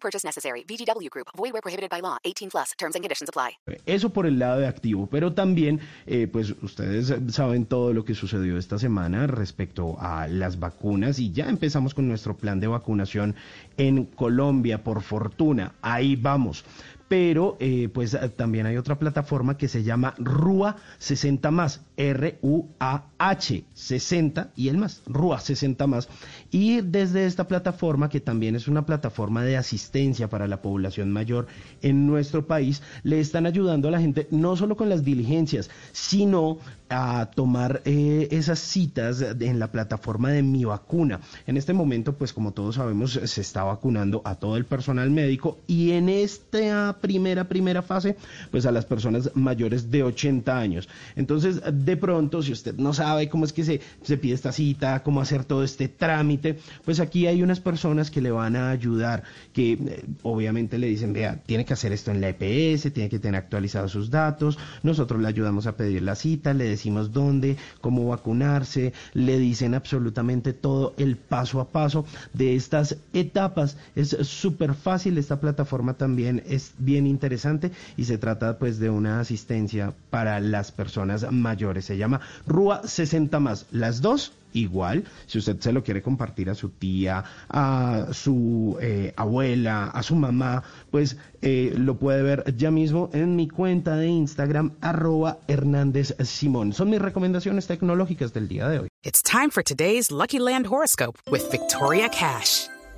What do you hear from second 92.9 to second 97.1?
en mi cuenta de Instagram, arroba Hernández Simón. Son mis